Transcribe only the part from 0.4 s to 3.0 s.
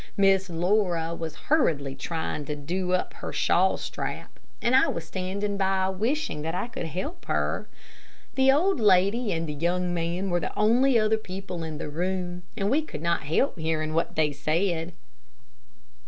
Laura was hurriedly trying to do